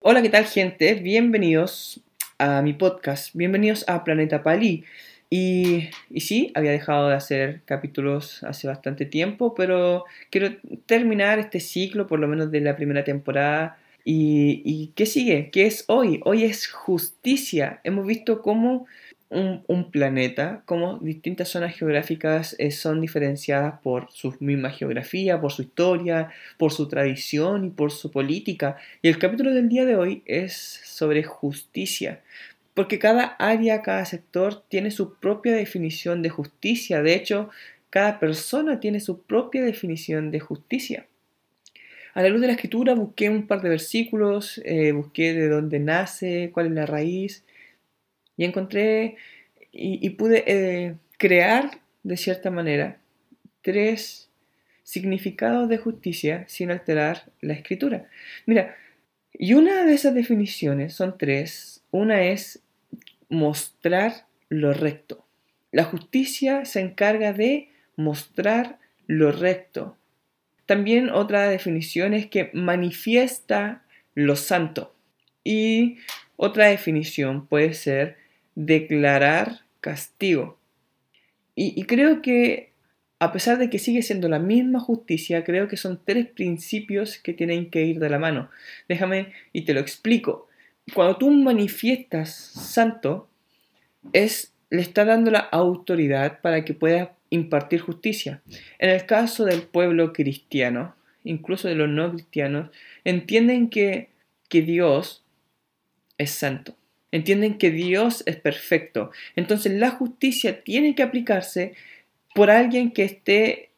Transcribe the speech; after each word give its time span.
Hola, 0.00 0.20
¿qué 0.20 0.28
tal 0.28 0.44
gente? 0.44 0.94
Bienvenidos 0.94 2.02
a 2.36 2.60
mi 2.60 2.74
podcast, 2.74 3.34
bienvenidos 3.34 3.88
a 3.88 4.04
Planeta 4.04 4.42
Pali. 4.42 4.84
Y, 5.30 5.88
y, 6.10 6.20
sí, 6.20 6.52
había 6.54 6.72
dejado 6.72 7.08
de 7.08 7.14
hacer 7.14 7.62
capítulos 7.64 8.42
hace 8.44 8.68
bastante 8.68 9.06
tiempo, 9.06 9.54
pero 9.54 10.04
quiero 10.28 10.56
terminar 10.84 11.38
este 11.38 11.60
ciclo, 11.60 12.06
por 12.06 12.18
lo 12.18 12.28
menos 12.28 12.50
de 12.50 12.60
la 12.60 12.76
primera 12.76 13.02
temporada. 13.02 13.78
¿Y, 14.04 14.60
y 14.64 14.88
qué 14.94 15.06
sigue? 15.06 15.50
¿Qué 15.50 15.64
es 15.66 15.84
hoy? 15.86 16.20
Hoy 16.24 16.44
es 16.44 16.66
justicia. 16.66 17.80
Hemos 17.84 18.06
visto 18.06 18.42
cómo 18.42 18.86
un, 19.30 19.90
planeta, 19.92 20.62
como 20.66 20.98
distintas 20.98 21.48
zonas 21.48 21.76
geográficas 21.76 22.56
eh, 22.58 22.72
son 22.72 23.00
diferenciadas 23.00 23.80
por 23.80 24.10
su 24.10 24.34
misma 24.40 24.70
geografía, 24.70 25.40
por 25.40 25.52
su 25.52 25.62
historia, 25.62 26.30
por 26.58 26.72
su 26.72 26.88
tradición 26.88 27.64
y 27.64 27.70
por 27.70 27.92
su 27.92 28.10
política. 28.10 28.76
Y 29.02 29.08
el 29.08 29.18
capítulo 29.18 29.54
del 29.54 29.68
día 29.68 29.84
de 29.84 29.96
hoy 29.96 30.22
es 30.26 30.80
sobre 30.84 31.22
justicia, 31.22 32.20
porque 32.74 32.98
cada 32.98 33.24
área, 33.38 33.82
cada 33.82 34.04
sector 34.04 34.64
tiene 34.68 34.90
su 34.90 35.14
propia 35.14 35.54
definición 35.54 36.22
de 36.22 36.30
justicia. 36.30 37.00
De 37.02 37.14
hecho, 37.14 37.50
cada 37.88 38.18
persona 38.18 38.80
tiene 38.80 38.98
su 38.98 39.22
propia 39.22 39.62
definición 39.62 40.32
de 40.32 40.40
justicia. 40.40 41.06
A 42.14 42.22
la 42.22 42.28
luz 42.28 42.40
de 42.40 42.48
la 42.48 42.54
escritura 42.54 42.94
busqué 42.94 43.30
un 43.30 43.46
par 43.46 43.62
de 43.62 43.68
versículos, 43.68 44.60
eh, 44.64 44.90
busqué 44.90 45.32
de 45.34 45.48
dónde 45.48 45.78
nace, 45.78 46.50
cuál 46.52 46.66
es 46.66 46.72
la 46.72 46.86
raíz, 46.86 47.44
y 48.40 48.46
encontré 48.46 49.16
y, 49.70 50.08
pude 50.10 50.44
eh, 50.46 50.94
crear 51.18 51.82
de 52.02 52.16
cierta 52.16 52.50
manera 52.50 52.96
tres 53.60 54.30
significados 54.82 55.68
de 55.68 55.76
justicia 55.76 56.46
sin 56.48 56.70
alterar 56.70 57.30
la 57.42 57.52
escritura. 57.52 58.08
Mira, 58.46 58.76
y 59.34 59.52
una 59.52 59.84
de 59.84 59.92
esas 59.92 60.14
definiciones 60.14 60.94
son 60.94 61.18
tres. 61.18 61.82
Una 61.90 62.22
es 62.22 62.62
mostrar 63.28 64.24
lo 64.48 64.72
recto. 64.72 65.26
La 65.70 65.84
justicia 65.84 66.64
se 66.64 66.80
encarga 66.80 67.34
de 67.34 67.68
mostrar 67.94 68.78
lo 69.06 69.32
recto. 69.32 69.98
También 70.64 71.10
otra 71.10 71.46
definición 71.46 72.14
es 72.14 72.24
que 72.24 72.50
manifiesta 72.54 73.82
lo 74.14 74.34
santo. 74.34 74.94
Y 75.44 75.98
otra 76.36 76.68
definición 76.68 77.46
puede 77.46 77.74
ser 77.74 78.19
declarar 78.54 79.60
castigo. 79.80 80.58
Y, 81.54 81.84
creo 81.84 82.22
que, 82.22 82.72
a 83.18 83.32
pesar 83.32 83.58
de 83.58 83.68
que 83.68 83.78
sigue 83.78 84.00
siendo 84.00 84.30
la 84.30 84.38
misma 84.38 84.80
justicia, 84.80 85.44
creo 85.44 85.68
que 85.68 85.76
son 85.76 86.00
tres 86.02 86.26
principios 86.26 87.18
que 87.18 87.34
tienen 87.34 87.70
que 87.70 87.84
ir 87.84 87.98
de 87.98 88.08
la 88.08 88.18
mano. 88.18 88.48
Déjame 88.88 89.32
y 89.52 89.62
te 89.62 89.74
lo 89.74 89.80
explico. 89.80 90.48
Cuando 90.94 91.18
tú 91.18 91.30
manifiestas 91.30 92.30
santo, 92.34 93.28
es, 94.14 94.54
le 94.70 94.80
está 94.80 95.04
dando 95.04 95.30
la 95.30 95.40
autoridad 95.40 96.40
para 96.40 96.64
que 96.64 96.72
pueda 96.72 97.14
impartir 97.28 97.80
justicia. 97.80 98.42
En 98.78 98.88
el 98.88 99.04
caso 99.04 99.44
del 99.44 99.62
pueblo 99.62 100.14
cristiano, 100.14 100.94
incluso 101.24 101.68
de 101.68 101.74
los 101.74 101.90
no 101.90 102.10
cristianos, 102.12 102.70
entienden 103.04 103.68
que, 103.68 104.08
que 104.48 104.62
Dios 104.62 105.24
es 106.16 106.30
santo. 106.30 106.74
Entienden 107.12 107.58
que 107.58 107.70
Dios 107.70 108.22
es 108.26 108.36
perfecto. 108.36 109.10
Entonces 109.36 109.72
la 109.72 109.90
justicia 109.90 110.62
tiene 110.62 110.94
que 110.94 111.02
aplicarse 111.02 111.74
por 112.34 112.50
alguien 112.50 112.92
que 112.92 113.04
esté 113.04 113.70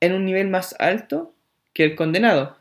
en 0.00 0.12
un 0.12 0.24
nivel 0.24 0.48
más 0.48 0.74
alto 0.78 1.34
que 1.72 1.84
el 1.84 1.94
condenado. 1.94 2.56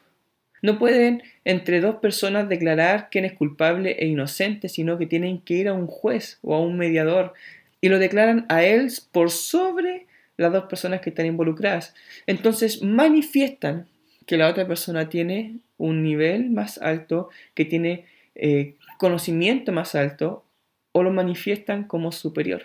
No 0.62 0.78
pueden 0.78 1.24
entre 1.46 1.80
dos 1.80 1.96
personas 1.96 2.50
declarar 2.50 3.08
quién 3.10 3.26
es 3.26 3.34
culpable 3.34 3.96
e 4.00 4.08
inocente, 4.08 4.70
sino 4.70 4.98
que 4.98 5.06
tienen 5.06 5.40
que 5.42 5.56
ir 5.56 5.68
a 5.68 5.74
un 5.74 5.88
juez 5.88 6.38
o 6.42 6.54
a 6.54 6.60
un 6.60 6.78
mediador 6.78 7.34
y 7.82 7.90
lo 7.90 7.98
declaran 7.98 8.46
a 8.50 8.64
él 8.64 8.92
por 9.12 9.32
sobre 9.32 10.06
las 10.38 10.52
dos 10.52 10.66
personas 10.66 11.02
que 11.02 11.10
están 11.10 11.26
involucradas. 11.26 11.96
Entonces 12.28 12.82
manifiestan 12.82 13.88
que 14.26 14.38
la 14.38 14.48
otra 14.48 14.68
persona 14.68 15.10
tiene 15.10 15.58
un 15.78 16.04
nivel 16.04 16.50
más 16.50 16.78
alto, 16.78 17.30
que 17.56 17.66
tiene 17.66 18.06
eh, 18.36 18.76
conocimiento 19.00 19.72
más 19.72 19.96
alto 19.96 20.44
o 20.92 21.04
lo 21.04 21.12
manifiestan 21.12 21.86
como 21.86 22.12
superior. 22.12 22.64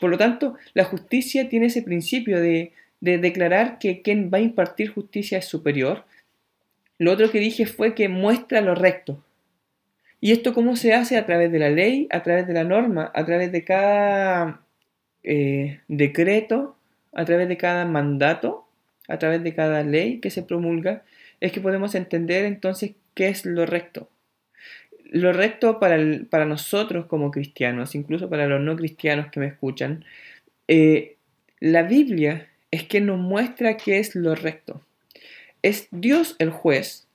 Por 0.00 0.08
lo 0.08 0.16
tanto, 0.16 0.54
la 0.72 0.84
justicia 0.84 1.48
tiene 1.48 1.66
ese 1.66 1.82
principio 1.82 2.40
de, 2.40 2.72
declarar 3.00 3.80
que 3.80 4.00
quien 4.00 4.30
va 4.32 4.38
a 4.38 4.40
impartir 4.40 4.90
justicia 4.90 5.38
es 5.38 5.46
superior. 5.46 6.04
Lo 6.96 7.10
otro 7.10 7.32
que 7.32 7.40
dije 7.40 7.66
fue 7.66 7.96
que 7.96 8.08
muestra 8.08 8.60
lo 8.60 8.76
recto. 8.76 9.20
¿Y 10.20 10.30
esto 10.30 10.54
cómo 10.54 10.76
se 10.76 10.94
hace? 10.94 11.16
A 11.16 11.26
través 11.26 11.50
de 11.50 11.58
la 11.58 11.70
ley, 11.70 12.06
a 12.10 12.22
través 12.22 12.46
de 12.46 12.54
la 12.54 12.62
norma, 12.62 13.10
a 13.12 13.24
través 13.24 13.50
de 13.50 13.64
cada 13.64 14.62
eh, 15.24 15.80
decreto, 15.88 16.76
a 17.12 17.24
través 17.24 17.48
de 17.48 17.56
cada 17.56 17.84
mandato, 17.84 18.64
a 19.08 19.18
través 19.18 19.42
de 19.42 19.54
cada 19.54 19.82
ley 19.82 20.20
que 20.20 20.30
se 20.30 20.44
promulga, 20.44 21.02
es 21.40 21.50
que 21.50 21.60
podemos 21.60 21.96
entender 21.96 22.44
entonces 22.44 22.92
qué 23.14 23.26
es 23.26 23.44
lo 23.44 23.66
recto 23.66 24.08
lo 25.10 25.32
recto 25.32 25.78
para, 25.80 25.98
para, 26.30 26.44
nosotros 26.44 27.06
como 27.06 27.30
cristianos, 27.30 27.94
incluso 27.94 28.28
para 28.28 28.46
los 28.46 28.60
no 28.60 28.76
cristianos 28.76 29.30
que 29.30 29.40
me 29.40 29.46
escuchan, 29.46 30.04
eh, 30.68 31.16
la 31.60 31.82
Biblia 31.82 32.48
es 32.70 32.84
que 32.84 33.00
nos 33.00 33.18
muestra 33.18 33.76
qué 33.76 33.98
es 33.98 34.14
lo 34.14 34.34
recto. 34.34 34.82
Es 35.62 35.88
Dios 35.90 36.36
el 36.38 36.50
juez 36.50 37.06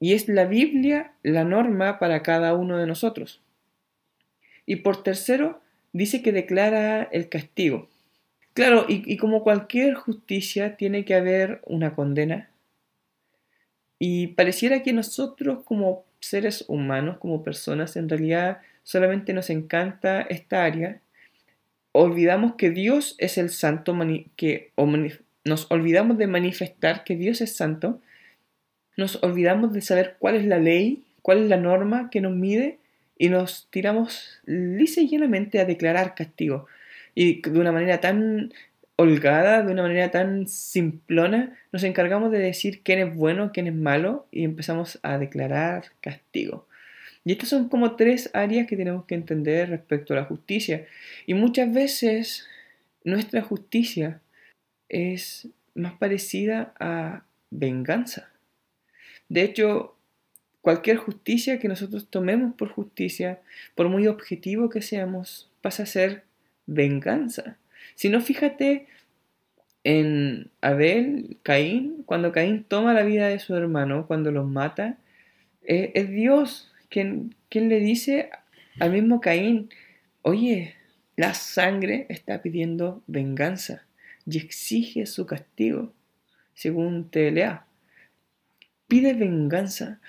y 0.00 0.14
es 0.14 0.28
la 0.28 0.46
Biblia 0.46 1.12
la 1.22 1.44
norma 1.44 1.98
para 1.98 2.22
cada 2.22 2.54
uno 2.54 2.78
de 2.78 2.86
nosotros. 2.86 3.40
Y 4.66 4.76
por 4.76 5.02
tercero, 5.02 5.60
dice 5.92 6.22
que 6.22 6.32
declara 6.32 7.04
el 7.04 7.28
castigo. 7.28 7.88
Claro, 8.54 8.86
y, 8.88 9.02
y 9.10 9.16
como 9.16 9.42
cualquier 9.42 9.94
justicia 9.94 10.76
tiene 10.76 11.04
que 11.04 11.14
haber 11.14 11.60
una 11.64 11.94
condena. 11.94 12.48
Y 14.04 14.26
pareciera 14.26 14.82
que 14.82 14.92
nosotros 14.92 15.60
como 15.64 16.04
seres 16.18 16.64
humanos, 16.66 17.18
como 17.18 17.44
personas, 17.44 17.94
en 17.94 18.08
realidad 18.08 18.58
solamente 18.82 19.32
nos 19.32 19.48
encanta 19.48 20.22
esta 20.22 20.64
área. 20.64 21.00
Olvidamos 21.92 22.56
que 22.56 22.70
Dios 22.70 23.14
es 23.18 23.38
el 23.38 23.50
santo, 23.50 23.96
que, 24.34 24.72
nos 25.44 25.70
olvidamos 25.70 26.18
de 26.18 26.26
manifestar 26.26 27.04
que 27.04 27.14
Dios 27.14 27.40
es 27.42 27.54
santo, 27.54 28.00
nos 28.96 29.22
olvidamos 29.22 29.72
de 29.72 29.82
saber 29.82 30.16
cuál 30.18 30.34
es 30.34 30.46
la 30.46 30.58
ley, 30.58 31.04
cuál 31.22 31.44
es 31.44 31.48
la 31.48 31.56
norma 31.56 32.10
que 32.10 32.20
nos 32.20 32.34
mide 32.34 32.78
y 33.16 33.28
nos 33.28 33.68
tiramos 33.70 34.40
lisa 34.46 35.00
y 35.00 35.10
llanamente 35.10 35.60
a 35.60 35.64
declarar 35.64 36.16
castigo. 36.16 36.66
Y 37.14 37.40
de 37.40 37.56
una 37.56 37.70
manera 37.70 38.00
tan 38.00 38.52
de 39.06 39.72
una 39.72 39.82
manera 39.82 40.10
tan 40.10 40.46
simplona, 40.48 41.58
nos 41.72 41.82
encargamos 41.84 42.30
de 42.30 42.38
decir 42.38 42.82
quién 42.82 42.98
es 42.98 43.14
bueno, 43.14 43.50
quién 43.52 43.66
es 43.66 43.74
malo 43.74 44.26
y 44.30 44.44
empezamos 44.44 44.98
a 45.02 45.18
declarar 45.18 45.84
castigo. 46.00 46.66
Y 47.24 47.32
estas 47.32 47.50
son 47.50 47.68
como 47.68 47.96
tres 47.96 48.30
áreas 48.34 48.66
que 48.66 48.76
tenemos 48.76 49.04
que 49.04 49.14
entender 49.14 49.70
respecto 49.70 50.12
a 50.12 50.16
la 50.16 50.24
justicia. 50.24 50.86
Y 51.26 51.34
muchas 51.34 51.72
veces 51.72 52.46
nuestra 53.04 53.42
justicia 53.42 54.20
es 54.88 55.48
más 55.74 55.94
parecida 55.94 56.74
a 56.80 57.24
venganza. 57.50 58.30
De 59.28 59.42
hecho, 59.42 59.96
cualquier 60.60 60.96
justicia 60.96 61.58
que 61.58 61.68
nosotros 61.68 62.08
tomemos 62.08 62.54
por 62.54 62.68
justicia, 62.68 63.40
por 63.74 63.88
muy 63.88 64.06
objetivo 64.06 64.68
que 64.68 64.82
seamos, 64.82 65.50
pasa 65.60 65.84
a 65.84 65.86
ser 65.86 66.24
venganza. 66.66 67.56
Si 67.94 68.08
no, 68.08 68.20
fíjate 68.20 68.86
en 69.84 70.50
Abel, 70.60 71.38
Caín, 71.42 72.02
cuando 72.06 72.32
Caín 72.32 72.64
toma 72.64 72.94
la 72.94 73.02
vida 73.02 73.28
de 73.28 73.38
su 73.38 73.54
hermano, 73.54 74.06
cuando 74.06 74.30
los 74.30 74.46
mata, 74.46 74.98
eh, 75.62 75.92
es 75.94 76.10
Dios 76.10 76.72
quien, 76.88 77.34
quien 77.48 77.68
le 77.68 77.80
dice 77.80 78.30
al 78.78 78.92
mismo 78.92 79.20
Caín, 79.20 79.70
oye, 80.22 80.74
la 81.16 81.34
sangre 81.34 82.06
está 82.08 82.42
pidiendo 82.42 83.02
venganza 83.06 83.84
y 84.26 84.38
exige 84.38 85.06
su 85.06 85.26
castigo, 85.26 85.92
según 86.54 87.10
te 87.10 87.30
lea. 87.30 87.66
Pide 88.86 89.14
venganza. 89.14 90.00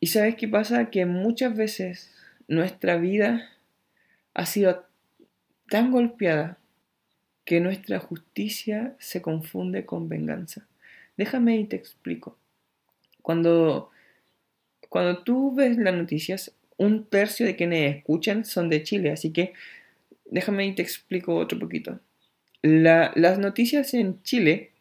¿Y 0.00 0.08
sabes 0.08 0.36
qué 0.36 0.48
pasa? 0.48 0.90
Que 0.90 1.06
muchas 1.06 1.56
veces 1.56 2.14
nuestra 2.46 2.96
vida 2.96 3.48
ha 4.34 4.46
sido 4.46 4.86
tan 5.68 5.90
golpeada 5.90 6.58
que 7.48 7.60
nuestra 7.60 7.98
justicia 7.98 8.94
se 8.98 9.22
confunde 9.22 9.86
con 9.86 10.10
venganza. 10.10 10.68
Déjame 11.16 11.56
y 11.56 11.64
te 11.64 11.76
explico. 11.76 12.36
Cuando, 13.22 13.88
cuando 14.90 15.22
tú 15.22 15.54
ves 15.54 15.78
las 15.78 15.94
noticias, 15.94 16.52
un 16.76 17.06
tercio 17.06 17.46
de 17.46 17.56
quienes 17.56 17.96
escuchan 17.96 18.44
son 18.44 18.68
de 18.68 18.82
Chile, 18.82 19.12
así 19.12 19.32
que 19.32 19.54
déjame 20.26 20.66
y 20.66 20.74
te 20.74 20.82
explico 20.82 21.36
otro 21.36 21.58
poquito. 21.58 22.00
las 22.60 23.38
noticias 23.38 23.94
en 23.94 24.22
Chile, 24.22 24.72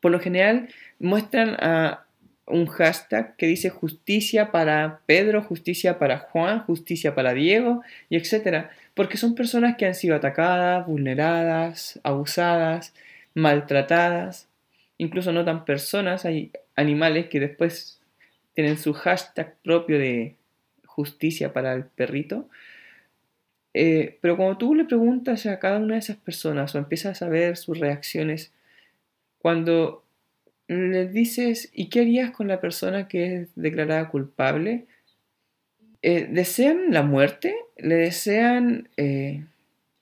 por 0.00 0.10
lo 0.10 0.18
general, 0.18 0.70
muestran 0.98 1.50
a 1.60 2.06
un 2.46 2.64
hashtag 2.64 3.36
que 3.36 3.46
dice 3.46 3.68
justicia 3.68 4.52
para 4.52 5.02
Pedro, 5.04 5.42
justicia 5.42 5.98
para 5.98 6.16
Juan, 6.16 6.60
justicia 6.60 7.14
para 7.14 7.34
Diego, 7.34 7.82
y 8.08 8.16
etcétera, 8.16 8.70
porque 8.96 9.18
son 9.18 9.34
personas 9.34 9.76
que 9.76 9.84
han 9.84 9.94
sido 9.94 10.16
atacadas, 10.16 10.86
vulneradas, 10.86 12.00
abusadas, 12.02 12.94
maltratadas, 13.34 14.48
incluso 14.96 15.32
no 15.32 15.44
tan 15.44 15.66
personas, 15.66 16.24
hay 16.24 16.50
animales 16.76 17.26
que 17.26 17.38
después 17.38 18.00
tienen 18.54 18.78
su 18.78 18.94
hashtag 18.94 19.54
propio 19.62 19.98
de 19.98 20.36
justicia 20.86 21.52
para 21.52 21.74
el 21.74 21.84
perrito. 21.84 22.48
Eh, 23.74 24.16
pero 24.22 24.38
cuando 24.38 24.56
tú 24.56 24.74
le 24.74 24.86
preguntas 24.86 25.44
a 25.44 25.58
cada 25.58 25.76
una 25.76 25.96
de 25.96 26.00
esas 26.00 26.16
personas 26.16 26.74
o 26.74 26.78
empiezas 26.78 27.20
a 27.20 27.28
ver 27.28 27.58
sus 27.58 27.78
reacciones, 27.78 28.54
cuando 29.40 30.04
le 30.68 31.06
dices, 31.06 31.68
¿y 31.74 31.90
qué 31.90 32.00
harías 32.00 32.30
con 32.30 32.48
la 32.48 32.62
persona 32.62 33.08
que 33.08 33.42
es 33.42 33.48
declarada 33.56 34.08
culpable? 34.08 34.86
Eh, 36.08 36.28
¿Desean 36.30 36.92
la 36.92 37.02
muerte? 37.02 37.56
¿Le 37.78 37.96
desean 37.96 38.88
eh, 38.96 39.44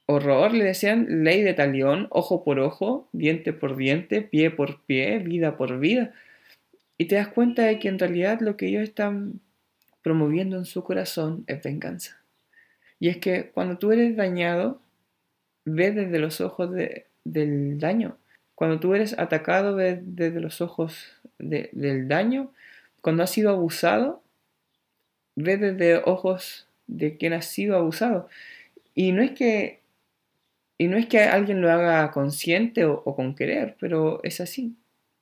horror? 0.05 0.53
¿Le 0.53 0.63
desean 0.63 1.25
ley 1.25 1.43
de 1.43 1.55
talión, 1.55 2.09
ojo 2.11 2.45
por 2.45 2.61
ojo, 2.61 3.09
diente 3.13 3.55
por 3.55 3.75
diente, 3.75 4.21
pie 4.21 4.51
por 4.51 4.83
pie, 4.83 5.19
vida 5.21 5.57
por 5.57 5.79
vida? 5.79 6.13
Y 6.99 7.07
te 7.07 7.15
das 7.15 7.29
cuenta 7.29 7.63
de 7.63 7.79
que 7.79 7.89
en 7.89 7.99
realidad 7.99 8.41
lo 8.43 8.59
que 8.59 8.67
ellos 8.67 8.83
están 8.83 9.41
promoviendo 10.03 10.59
en 10.59 10.67
su 10.67 10.85
corazón 10.85 11.45
es 11.47 11.63
venganza. 11.63 12.21
Y 13.01 13.09
es 13.09 13.17
que 13.17 13.51
cuando 13.55 13.79
tú 13.79 13.91
eres 13.91 14.15
dañado, 14.15 14.83
ves 15.65 15.95
desde 15.95 16.19
los 16.19 16.43
ojos 16.43 16.69
del 17.25 17.79
daño. 17.79 18.19
Cuando 18.55 18.79
tú 18.79 18.95
eres 18.95 19.19
atacado, 19.19 19.75
ves 19.75 20.01
desde 20.03 20.41
los 20.41 20.61
ojos 20.61 21.07
del 21.39 22.09
daño. 22.09 22.53
Cuando 23.01 23.23
has 23.23 23.31
sido 23.31 23.49
abusado, 23.49 24.21
ves 25.37 25.61
desde 25.61 25.97
ojos 26.05 26.67
de 26.87 27.17
quien 27.17 27.33
ha 27.33 27.43
sido 27.43 27.77
abusado. 27.77 28.29
Y 28.95 29.13
no 29.13 29.23
es 29.23 29.33
que, 29.33 29.81
y 30.79 30.89
no 30.89 30.97
es 30.97 31.07
que 31.07 31.21
alguien 31.21 31.61
lo 31.61 31.71
haga 31.71 32.11
consciente 32.11 32.85
o, 32.85 33.03
con 33.17 33.35
querer, 33.35 33.77
pero 33.81 34.23
es 34.23 34.41
así. 34.41 34.75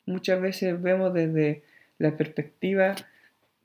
Muchas 0.06 0.41
veces 0.41 0.81
vemos 0.81 1.14
desde 1.14 1.62
la 1.99 2.17
perspectiva 2.17 2.94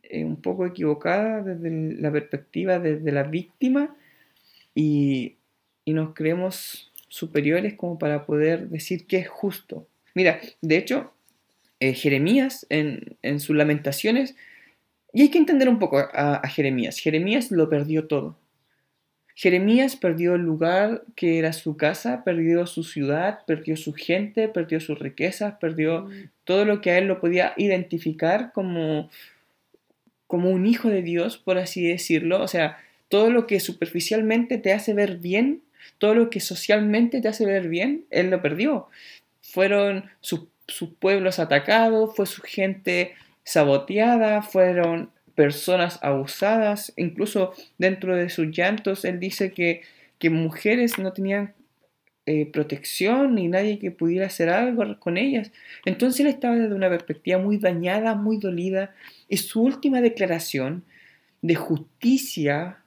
eh, 0.03 0.23
un 0.23 0.41
poco 0.41 0.65
equivocada, 0.65 1.41
desde 1.41 1.99
la 1.99 2.11
perspectiva 2.11 2.79
desde 2.79 3.11
la 3.11 3.23
víctima, 3.23 3.95
y, 4.75 5.33
nos 5.85 6.13
creemos 6.13 6.91
superiores 7.07 7.75
como 7.75 7.97
para 7.97 8.25
poder 8.25 8.67
decir 8.67 9.07
que 9.07 9.19
es 9.19 9.29
justo. 9.29 9.87
Mira, 10.13 10.41
de 10.61 10.77
hecho, 10.77 11.13
eh, 11.79 11.93
Jeremías 11.93 12.65
en, 12.69 13.15
en 13.21 13.39
sus 13.39 13.55
lamentaciones 13.55 14.35
y 15.13 15.21
hay 15.21 15.29
que 15.29 15.37
entender 15.37 15.69
un 15.69 15.79
poco 15.79 15.97
a, 15.97 16.47
Jeremías. 16.47 16.99
Jeremías 16.99 17.51
lo 17.51 17.69
perdió 17.69 18.07
todo. 18.07 18.37
Jeremías 19.35 19.95
perdió 19.95 20.35
el 20.35 20.41
lugar 20.41 21.03
que 21.15 21.37
era 21.37 21.53
su 21.53 21.77
casa, 21.77 22.23
perdió 22.23 22.65
su 22.65 22.83
ciudad, 22.83 23.39
perdió 23.45 23.77
su 23.77 23.93
gente, 23.93 24.47
perdió 24.47 24.79
sus 24.79 24.97
riquezas, 24.97 25.55
perdió 25.61 26.03
mm. 26.03 26.29
todo 26.43 26.65
lo 26.65 26.81
que 26.81 26.91
a 26.91 26.97
él 26.97 27.07
lo 27.07 27.19
podía 27.19 27.53
identificar 27.55 28.51
como, 28.51 29.09
como 30.25 30.49
un 30.49 30.65
hijo 30.65 30.89
de 30.89 31.03
Dios, 31.03 31.37
por 31.37 31.59
así 31.59 31.87
decirlo. 31.87 32.41
O 32.41 32.47
sea, 32.47 32.77
todo 33.09 33.29
lo 33.29 33.47
que 33.47 33.59
superficialmente 33.59 34.57
te 34.57 34.73
hace 34.73 34.93
ver 34.93 35.17
bien, 35.17 35.61
todo 35.99 36.15
lo 36.15 36.29
que 36.29 36.39
socialmente 36.39 37.21
te 37.21 37.27
hace 37.27 37.45
ver 37.45 37.69
bien, 37.69 38.05
él 38.09 38.31
lo 38.31 38.41
perdió. 38.41 38.87
Fueron 39.41 40.05
sus 40.19 40.47
pueblos 40.99 41.39
atacados, 41.39 42.15
fue 42.15 42.25
su 42.25 42.41
gente 42.41 43.13
saboteada, 43.47 44.41
fueron 44.41 45.09
personas 45.33 45.99
abusadas, 46.01 46.91
incluso 46.97 47.53
dentro 47.77 48.13
de 48.13 48.29
sus 48.29 48.47
llantos, 48.47 49.05
él 49.05 49.21
dice 49.21 49.53
que, 49.53 49.83
que 50.19 50.29
mujeres 50.29 50.99
no 50.99 51.13
tenían 51.13 51.53
eh, 52.25 52.45
protección 52.45 53.35
ni 53.35 53.47
nadie 53.47 53.79
que 53.79 53.89
pudiera 53.89 54.25
hacer 54.25 54.49
algo 54.49 54.99
con 54.99 55.15
ellas. 55.15 55.53
Entonces 55.85 56.19
él 56.19 56.27
estaba 56.27 56.57
desde 56.57 56.75
una 56.75 56.89
perspectiva 56.89 57.39
muy 57.39 57.57
dañada, 57.57 58.15
muy 58.15 58.37
dolida, 58.37 58.93
y 59.29 59.37
su 59.37 59.61
última 59.61 60.01
declaración 60.01 60.83
de 61.41 61.55
justicia 61.55 62.83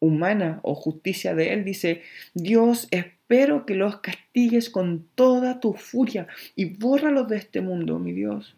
humana 0.00 0.58
o 0.64 0.74
justicia 0.74 1.36
de 1.36 1.52
él 1.52 1.64
dice, 1.64 2.02
Dios, 2.34 2.88
espero 2.90 3.64
que 3.64 3.76
los 3.76 4.00
castigues 4.00 4.70
con 4.70 5.06
toda 5.14 5.60
tu 5.60 5.74
furia 5.74 6.26
y 6.56 6.64
bórralos 6.64 7.28
de 7.28 7.36
este 7.36 7.60
mundo, 7.60 8.00
mi 8.00 8.12
Dios. 8.12 8.56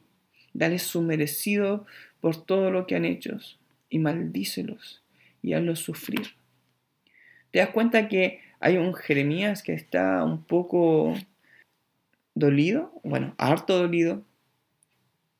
Dale 0.53 0.79
su 0.79 1.03
merecido 1.03 1.87
por 2.21 2.43
todo 2.45 2.71
lo 2.71 2.87
que 2.87 2.97
han 2.97 3.05
hecho 3.05 3.39
y 3.89 3.99
maldícelos 3.99 5.03
y 5.43 5.55
hazlos 5.55 5.81
sufrir. 5.81 6.35
¿Te 7.51 7.59
das 7.59 7.71
cuenta 7.71 8.09
que 8.09 8.41
hay 8.61 8.77
un 8.77 8.95
Jeremías 8.95 9.63
que 9.63 9.75
está 9.75 10.25
un 10.25 10.45
poco 10.45 11.15
dolido? 12.35 12.93
Bueno, 13.03 13.35
harto 13.39 13.79
dolido. 13.79 14.23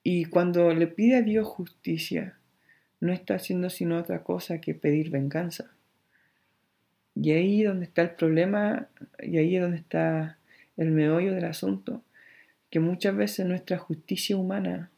Y 0.03 0.25
cuando 0.25 0.73
le 0.75 0.87
pide 0.87 1.17
a 1.17 1.23
Dios 1.23 1.47
justicia, 1.47 2.39
no 3.01 3.13
está 3.13 3.35
haciendo 3.35 3.71
sino 3.71 3.99
otra 3.99 4.23
cosa 4.23 4.61
que 4.61 4.75
pedir 4.75 5.11
venganza. 5.11 5.71
Y 7.15 7.33
ahí 7.33 7.63
donde 7.63 7.85
está 7.85 8.03
el 8.03 8.11
problema, 8.11 8.89
y 9.21 9.39
ahí 9.39 9.57
es 9.57 9.63
donde 9.63 9.79
está 9.79 10.39
el 10.77 10.91
meollo 10.91 11.35
del 11.35 11.45
asunto, 11.45 12.03
que 12.71 12.81
muchas 12.81 13.15
veces 13.15 13.47
nuestra 13.47 13.79
justicia 13.79 14.37
humana 14.37 14.91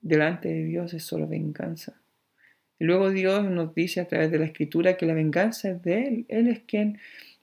delante 0.00 0.48
de 0.48 0.64
Dios 0.64 0.94
es 0.94 1.04
solo 1.04 1.26
venganza. 1.26 2.00
Y 2.78 2.84
luego 2.84 3.10
Dios 3.10 3.44
nos 3.44 3.74
dice 3.74 4.00
a 4.00 4.08
través 4.08 4.30
de 4.30 4.38
la 4.38 4.46
escritura 4.46 4.96
que 4.96 5.06
la 5.06 5.14
venganza 5.14 5.70
es 5.70 5.82
de 5.82 6.02
Él. 6.06 6.24
Él 6.28 6.48
es 6.48 6.60
quien 6.60 6.98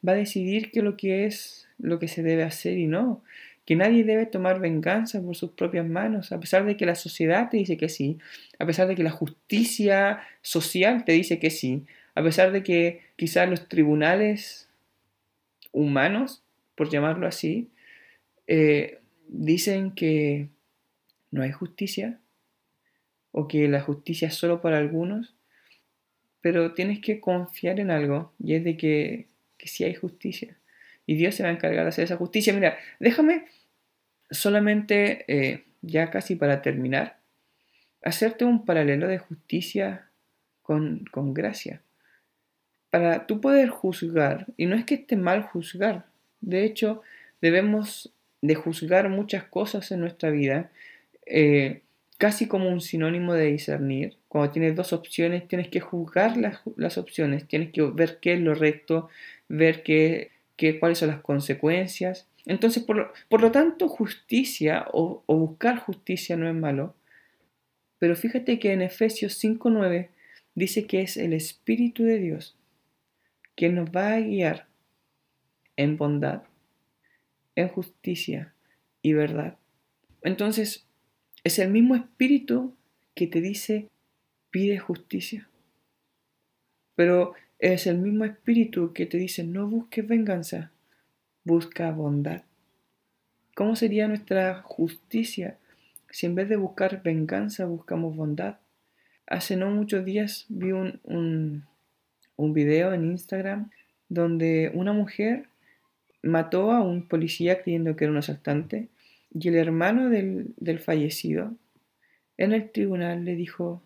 va 0.06 0.14
a 0.14 0.16
decidir 0.16 0.72
qué 0.72 0.82
lo 0.82 0.98
que 0.98 1.26
es 1.26 1.68
lo 1.78 2.00
que 2.00 2.08
se 2.08 2.24
debe 2.24 2.44
hacer 2.44 2.78
y 2.78 2.88
no. 2.88 3.24
Que 3.66 3.76
nadie 3.76 4.04
debe 4.04 4.26
tomar 4.26 4.60
venganza 4.60 5.22
por 5.22 5.36
sus 5.36 5.52
propias 5.52 5.86
manos, 5.86 6.32
a 6.32 6.40
pesar 6.40 6.66
de 6.66 6.78
que 6.78 6.86
la 6.86 6.96
sociedad 6.96 7.50
te 7.50 7.58
dice 7.58 7.78
que 7.78 7.90
sí, 7.90 8.18
a 8.60 8.66
pesar 8.66 8.88
de 8.88 8.96
que 8.96 9.04
la 9.04 9.12
justicia 9.12 10.22
social 10.42 11.06
te 11.06 11.12
dice 11.12 11.38
que 11.38 11.50
sí, 11.50 11.86
a 12.16 12.24
pesar 12.24 12.52
de 12.52 12.64
que 12.64 13.02
quizás 13.18 13.50
los 13.50 13.68
tribunales 13.68 14.70
humanos, 15.72 16.44
por 16.76 16.90
llamarlo 16.90 17.28
así, 17.28 17.70
eh, 18.48 19.00
dicen 19.28 19.92
que 19.92 20.48
no 21.30 21.44
hay 21.44 21.52
justicia, 21.52 22.20
o 23.38 23.48
que 23.48 23.68
la 23.68 23.82
justicia 23.82 24.30
es 24.30 24.34
solo 24.34 24.62
para 24.62 24.80
algunos, 24.80 25.36
pero 26.42 26.74
tienes 26.74 27.00
que 27.02 27.20
confiar 27.20 27.80
en 27.80 27.92
algo 27.92 28.34
y 28.44 28.56
es 28.56 28.64
de 28.64 28.76
que, 28.76 29.28
que 29.60 29.68
sí 29.68 29.84
hay 29.84 29.94
justicia. 29.94 30.58
Y 31.06 31.14
Dios 31.18 31.36
se 31.36 31.44
va 31.44 31.50
a 31.50 31.52
encargar 31.52 31.84
de 31.84 31.90
hacer 31.90 32.06
esa 32.06 32.18
justicia. 32.18 32.52
Mira, 32.52 32.80
déjame 33.00 33.46
solamente, 34.32 35.24
eh, 35.28 35.66
ya 35.84 36.10
casi 36.10 36.36
para 36.36 36.64
terminar, 36.64 37.20
hacerte 38.02 38.44
un 38.44 38.66
paralelo 38.66 39.08
de 39.08 39.20
justicia 39.20 40.10
con, 40.64 41.06
con 41.12 41.36
gracia. 41.36 41.84
Para 42.90 43.28
tú 43.28 43.40
poder 43.40 43.70
juzgar, 43.70 44.48
y 44.58 44.66
no 44.66 44.76
es 44.76 44.84
que 44.84 44.96
esté 44.96 45.16
mal 45.16 45.44
juzgar, 45.44 46.08
de 46.42 46.64
hecho, 46.64 47.04
debemos 47.40 48.12
de 48.42 48.56
juzgar 48.56 49.10
muchas 49.10 49.44
cosas 49.44 49.92
en 49.92 50.00
nuestra 50.00 50.32
vida, 50.32 50.72
eh, 51.28 51.84
casi 52.18 52.48
como 52.48 52.70
un 52.70 52.82
sinónimo 52.82 53.34
de 53.34 53.46
discernir. 53.46 54.18
Cuando 54.28 54.52
tienes 54.52 54.76
dos 54.76 54.94
opciones, 54.94 55.48
tienes 55.48 55.70
que 55.70 55.80
juzgar 55.80 56.36
las, 56.38 56.98
opciones, 56.98 57.48
tienes 57.48 57.72
que 57.72 57.82
ver 57.84 58.20
qué 58.20 58.34
es 58.34 58.40
lo 58.40 58.56
recto, 58.56 59.10
ver 59.48 59.84
qué, 59.84 60.32
qué, 60.56 60.80
cuáles 60.80 60.98
son 60.98 61.10
las 61.10 61.22
consecuencias. 61.22 62.28
Entonces, 62.46 62.84
por, 62.84 63.42
lo 63.42 63.52
tanto, 63.52 63.88
justicia 63.88 64.88
o, 64.92 65.24
o, 65.26 65.36
buscar 65.38 65.78
justicia 65.80 66.36
no 66.38 66.50
es 66.50 66.56
malo. 66.56 66.96
Pero 68.00 68.16
fíjate 68.16 68.60
que 68.60 68.74
en 68.74 68.82
Efesios 68.82 69.44
5.9 69.44 70.10
dice 70.56 70.86
que 70.86 71.02
es 71.02 71.18
el 71.18 71.34
Espíritu 71.34 72.04
de 72.04 72.20
Dios 72.20 72.58
quien 73.58 73.74
nos 73.74 73.90
va 73.90 74.14
a 74.14 74.20
guiar 74.20 74.68
en 75.76 75.98
bondad, 75.98 76.44
en 77.56 77.68
justicia 77.68 78.54
y 79.02 79.14
verdad. 79.14 79.58
Entonces, 80.22 80.87
es 81.48 81.60
el 81.60 81.72
mismo 81.72 81.96
espíritu 81.96 82.76
que 83.16 83.26
te 83.26 83.40
dice, 83.40 83.88
pide 84.52 84.80
justicia. 84.80 85.48
Pero 86.96 87.36
es 87.58 87.88
el 87.88 88.00
mismo 88.00 88.26
espíritu 88.26 88.92
que 88.92 89.06
te 89.06 89.18
dice, 89.18 89.46
no 89.46 89.66
busques 89.66 90.06
venganza, 90.06 90.72
busca 91.46 91.90
bondad. 91.92 92.42
¿Cómo 93.56 93.78
sería 93.78 94.10
nuestra 94.10 94.62
justicia 94.62 95.58
si 96.12 96.26
en 96.26 96.36
vez 96.36 96.50
de 96.50 96.58
buscar 96.58 97.02
venganza 97.02 97.66
buscamos 97.66 98.14
bondad? 98.14 98.58
Hace 99.26 99.56
no 99.56 99.72
muchos 99.72 100.04
días 100.04 100.48
vi 100.50 100.74
un, 100.74 101.00
un, 101.04 101.64
un 102.36 102.54
video 102.54 102.94
en 102.94 103.06
Instagram 103.06 103.72
donde 104.10 104.70
una 104.74 104.92
mujer 104.92 105.48
mató 106.22 106.72
a 106.72 106.82
un 106.82 107.08
policía 107.08 107.64
creyendo 107.64 107.96
que 107.96 108.04
era 108.04 108.12
un 108.12 108.18
asaltante 108.18 108.90
y 109.34 109.48
el 109.48 109.56
hermano 109.56 110.10
del, 110.10 110.54
del 110.58 110.80
fallecido 110.80 111.56
en 112.38 112.54
el 112.54 112.72
tribunal 112.72 113.26
le 113.26 113.36
dijo, 113.36 113.82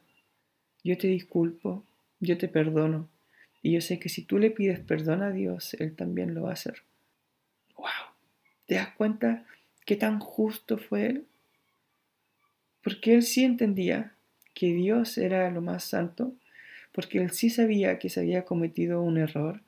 yo 0.84 0.98
te 0.98 1.08
disculpo, 1.08 1.84
yo 2.20 2.38
te 2.38 2.48
perdono, 2.48 3.10
y 3.62 3.74
yo 3.74 3.82
sé 3.82 4.00
que 4.00 4.10
si 4.10 4.24
tú 4.24 4.40
le 4.40 4.52
pides 4.52 4.80
perdón 4.80 5.22
a 5.22 5.32
Dios, 5.32 5.76
Él 5.76 5.96
también 5.96 6.34
lo 6.34 6.44
va 6.44 6.50
a 6.50 6.54
hacer. 6.54 6.82
¡Wow! 7.78 7.88
¿Te 8.66 8.76
das 8.76 8.90
cuenta 8.96 9.46
qué 9.86 9.96
tan 9.96 10.20
justo 10.20 10.78
fue 10.78 11.06
Él? 11.08 11.26
Porque 12.84 13.14
Él 13.14 13.24
sí 13.24 13.44
entendía 13.44 14.14
que 14.54 14.74
Dios 14.74 15.18
era 15.18 15.50
lo 15.52 15.62
más 15.62 15.84
santo, 15.84 16.34
porque 16.92 17.20
Él 17.20 17.32
sí 17.32 17.50
sabía 17.50 18.00
que 18.00 18.10
se 18.10 18.22
había 18.22 18.46
cometido 18.46 19.02
un 19.02 19.18
error, 19.18 19.62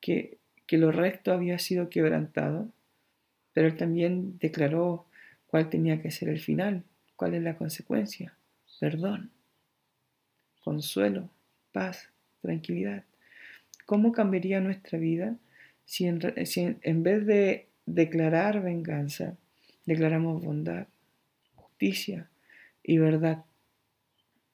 que, 0.00 0.38
que 0.66 0.78
lo 0.78 0.90
recto 0.90 1.32
había 1.32 1.58
sido 1.58 1.90
quebrantado, 1.90 2.68
pero 3.54 3.68
Él 3.68 3.76
también 3.76 4.38
declaró 4.38 5.06
cuál 5.46 5.70
tenía 5.70 6.02
que 6.02 6.10
ser 6.10 6.28
el 6.28 6.40
final, 6.40 6.82
cuál 7.16 7.34
es 7.34 7.42
la 7.42 7.56
consecuencia, 7.56 8.34
perdón, 8.80 9.30
consuelo, 10.62 11.30
paz, 11.72 12.10
tranquilidad. 12.42 13.04
¿Cómo 13.86 14.12
cambiaría 14.12 14.60
nuestra 14.60 14.98
vida 14.98 15.36
si 15.84 16.06
en, 16.06 17.02
vez 17.02 17.26
de 17.26 17.68
declarar 17.86 18.62
venganza, 18.62 19.36
declaramos 19.86 20.42
bondad, 20.42 20.88
justicia 21.54 22.28
y 22.82 22.98
verdad? 22.98 23.44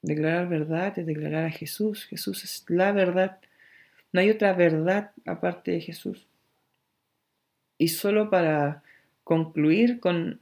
Declarar 0.02 0.48
verdad 0.48 0.98
es 0.98 1.06
declarar 1.06 1.46
a 1.46 1.50
Jesús. 1.50 2.06
Jesús 2.06 2.44
es 2.44 2.64
la 2.68 2.92
verdad. 2.92 3.38
No 4.12 4.20
hay 4.20 4.30
otra 4.30 4.52
verdad 4.52 5.12
aparte 5.24 5.70
de 5.70 5.80
Jesús. 5.80 6.26
Y 7.78 7.88
solo 7.88 8.28
para 8.28 8.82
concluir 9.30 10.00
con, 10.00 10.40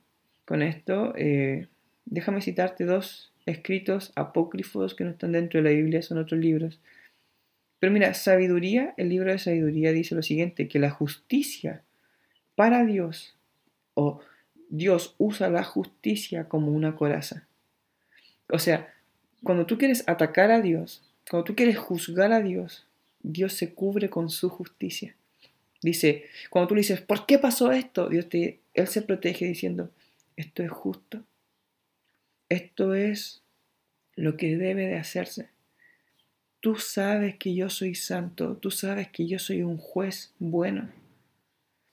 esto, 0.63 1.13
eh, 1.15 1.67
déjame 2.07 2.41
citarte 2.41 2.87
dos 2.87 3.31
escritos 3.45 4.13
apócrifos 4.17 4.95
que 4.95 5.05
no 5.05 5.11
están 5.11 5.33
dentro 5.33 5.63
de 5.63 5.69
la 5.69 5.77
Biblia, 5.77 6.01
son 6.01 6.17
otros 6.17 6.41
libros. 6.41 6.81
Pero 7.81 7.93
mira, 7.93 8.15
sabiduría, 8.15 8.95
el 8.97 9.11
libro 9.11 9.31
de 9.31 9.39
sabiduría 9.39 9.93
dice 9.93 10.15
lo 10.15 10.23
siguiente, 10.23 10.69
que 10.69 10.79
la 10.79 10.89
justicia 10.89 11.83
para 12.55 12.87
Dios, 12.87 13.37
o 13.93 14.23
Dios 14.71 15.15
usa 15.19 15.51
la 15.51 15.65
justicia 15.65 16.49
como 16.49 16.73
una 16.73 16.97
coraza. 16.97 17.47
O 18.49 18.59
sea, 18.59 18.89
cuando 19.43 19.67
tú 19.67 19.77
quieres 19.77 20.03
atacar 20.07 20.51
a 20.51 20.63
Dios, 20.63 21.03
cuando 21.29 21.45
tú 21.45 21.55
quieres 21.55 21.77
juzgar 21.77 22.33
a 22.33 22.41
Dios, 22.41 22.87
Dios 23.23 23.53
se 23.53 23.75
cubre 23.75 24.09
con 24.09 24.31
su 24.31 24.49
justicia. 24.49 25.15
Dice, 25.83 26.25
cuando 26.49 26.69
tú 26.69 26.75
le 26.75 26.81
dices, 26.81 27.03
¿por 27.03 27.27
qué 27.27 27.39
pasó 27.39 27.71
esto? 27.71 28.09
Dios 28.09 28.31
te, 28.31 28.61
Él 28.79 28.87
se 28.87 29.03
protege 29.03 29.45
diciendo, 29.45 29.91
esto 30.37 30.63
es 30.63 30.71
justo. 30.71 31.25
Esto 32.49 32.95
es 32.95 33.43
lo 34.15 34.37
que 34.37 34.57
debe 34.57 34.87
de 34.87 34.95
hacerse. 34.95 35.49
Tú 36.61 36.77
sabes 36.77 37.35
que 37.39 37.57
yo 37.57 37.71
soy 37.71 37.97
santo, 37.97 38.57
tú 38.57 38.71
sabes 38.71 39.09
que 39.09 39.27
yo 39.27 39.41
soy 39.41 39.63
un 39.63 39.79
juez 39.79 40.33
bueno. 40.39 40.93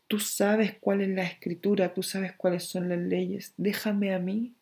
Tú 0.08 0.20
sabes 0.20 0.76
cuál 0.80 1.02
es 1.02 1.10
la 1.10 1.24
escritura, 1.24 1.92
tú 1.96 2.04
sabes 2.04 2.34
cuáles 2.34 2.66
son 2.66 2.88
las 2.88 3.00
leyes. 3.00 3.56
Déjame 3.58 4.14
a 4.14 4.20
mí 4.20 4.54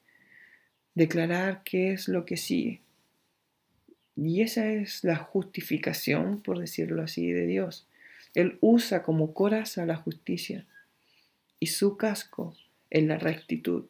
declarar 0.96 1.62
qué 1.66 1.92
es 1.92 2.08
lo 2.08 2.24
que 2.24 2.38
sigue. 2.38 2.80
Y 4.16 4.44
esa 4.44 4.72
es 4.72 5.04
la 5.04 5.18
justificación, 5.18 6.42
por 6.42 6.60
decirlo 6.60 7.04
así, 7.04 7.34
de 7.34 7.48
Dios. 7.48 7.86
Él 8.34 8.60
usa 8.62 9.04
como 9.04 9.34
coraza 9.34 9.86
la 9.86 9.98
justicia 9.98 10.66
y 11.64 11.68
su 11.68 11.96
casco 11.96 12.54
en 12.90 13.08
la 13.08 13.18
rectitud. 13.18 13.86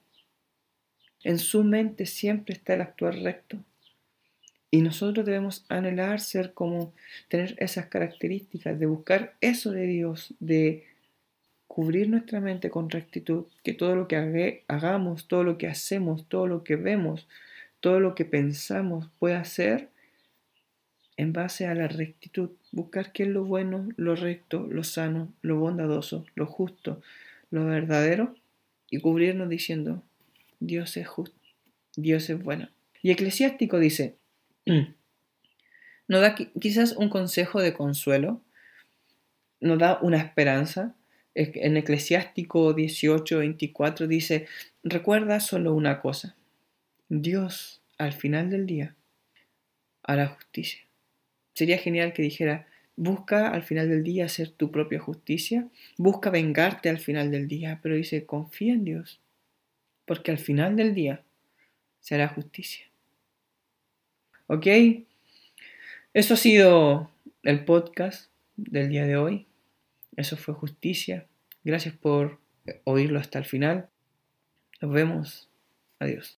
En 1.24 1.40
su 1.40 1.64
mente 1.64 2.06
siempre 2.06 2.54
está 2.54 2.76
el 2.76 2.82
actuar 2.82 3.16
recto. 3.16 3.58
Y 4.70 4.82
nosotros 4.82 5.26
debemos 5.26 5.66
anhelar 5.70 6.20
ser 6.20 6.54
como, 6.54 6.94
tener 7.30 7.56
esas 7.58 7.88
características, 7.88 8.80
de 8.80 8.86
buscar 8.86 9.34
eso 9.42 9.72
de 9.72 9.88
Dios, 9.88 10.36
de 10.40 10.86
cubrir 11.66 12.10
nuestra 12.10 12.40
mente 12.40 12.70
con 12.70 12.92
rectitud, 12.92 13.46
que 13.64 13.74
todo 13.74 13.96
lo 13.96 14.08
que 14.08 14.64
hagamos, 14.68 15.28
todo 15.28 15.44
lo 15.44 15.58
que 15.58 15.66
hacemos, 15.66 16.28
todo 16.28 16.46
lo 16.46 16.64
que 16.64 16.76
vemos, 16.76 17.28
todo 17.80 18.00
lo 18.00 18.14
que 18.14 18.26
pensamos 18.26 19.10
pueda 19.18 19.44
ser 19.46 19.90
en 21.18 21.34
base 21.34 21.66
a 21.66 21.74
la 21.74 21.88
rectitud, 21.88 22.52
buscar 22.72 23.12
qué 23.12 23.24
es 23.24 23.30
lo 23.30 23.46
bueno, 23.46 23.90
lo 23.98 24.16
recto, 24.16 24.68
lo 24.70 24.84
sano, 24.84 25.34
lo 25.42 25.58
bondadoso, 25.58 26.28
lo 26.36 26.46
justo, 26.46 27.02
lo 27.54 27.66
verdadero 27.66 28.34
y 28.90 29.00
cubrirnos 29.00 29.48
diciendo, 29.48 30.02
Dios 30.60 30.98
es 30.98 31.08
justo, 31.08 31.38
Dios 31.96 32.28
es 32.32 32.42
bueno. 32.42 32.68
Y 33.04 33.12
Eclesiástico 33.12 33.78
dice, 33.78 34.16
nos 36.08 36.22
da 36.22 36.34
quizás 36.34 36.94
un 36.94 37.10
consejo 37.10 37.62
de 37.62 37.76
consuelo, 37.76 38.42
nos 39.62 39.78
da 39.78 40.00
una 40.02 40.18
esperanza. 40.18 40.96
En 41.36 41.78
Eclesiástico 41.78 42.74
18, 42.74 43.38
24 43.38 44.08
dice, 44.08 44.48
recuerda 44.84 45.40
solo 45.40 45.76
una 45.76 46.02
cosa, 46.02 46.36
Dios 47.08 47.82
al 48.00 48.14
final 48.14 48.50
del 48.50 48.66
día 48.66 48.96
hará 50.02 50.26
justicia. 50.28 50.82
Sería 51.54 51.78
genial 51.78 52.14
que 52.14 52.24
dijera, 52.24 52.66
Busca 52.96 53.50
al 53.50 53.64
final 53.64 53.90
del 53.90 54.04
día 54.04 54.26
hacer 54.26 54.50
tu 54.50 54.72
propia 54.72 55.00
justicia, 55.00 55.68
busca 55.98 56.30
vengarte 56.30 56.90
al 56.90 57.00
final 57.00 57.32
del 57.32 57.48
día, 57.48 57.80
pero 57.82 57.96
dice, 57.96 58.26
confía 58.26 58.74
en 58.74 58.86
Dios, 58.86 59.20
porque 60.06 60.32
al 60.32 60.38
final 60.38 60.76
del 60.76 60.94
día 60.94 61.24
será 62.00 62.28
justicia. 62.28 62.86
¿Ok? 64.48 64.68
Eso 66.14 66.36
ha 66.36 66.38
sido 66.38 67.10
el 67.42 67.66
podcast 67.66 68.30
del 68.56 68.90
día 68.90 69.06
de 69.06 69.18
hoy. 69.18 69.48
Eso 70.16 70.38
fue 70.38 70.54
justicia. 70.54 71.26
Gracias 71.64 71.96
por 71.96 72.40
oírlo 72.84 73.20
hasta 73.20 73.40
el 73.40 73.46
final. 73.46 73.90
Nos 74.82 74.92
vemos. 74.92 75.50
Adiós 76.00 76.38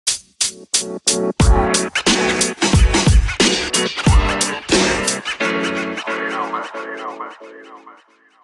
más, 6.73 6.85
más, 6.85 7.17
más, 7.17 7.41
más, 7.41 7.41
más, 7.41 7.85
más, 7.85 8.34